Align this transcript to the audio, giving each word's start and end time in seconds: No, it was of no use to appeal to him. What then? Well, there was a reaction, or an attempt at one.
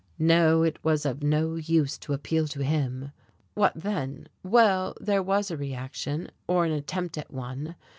No, 0.17 0.63
it 0.63 0.83
was 0.83 1.05
of 1.05 1.21
no 1.21 1.53
use 1.57 1.95
to 1.99 2.13
appeal 2.13 2.47
to 2.47 2.63
him. 2.63 3.11
What 3.53 3.73
then? 3.75 4.27
Well, 4.41 4.95
there 4.99 5.21
was 5.21 5.51
a 5.51 5.57
reaction, 5.57 6.31
or 6.47 6.65
an 6.65 6.71
attempt 6.71 7.19
at 7.19 7.31
one. 7.31 7.75